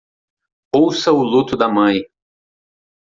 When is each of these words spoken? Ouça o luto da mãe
Ouça 0.73 1.11
o 1.13 1.21
luto 1.23 1.55
da 1.55 1.67
mãe 1.67 2.01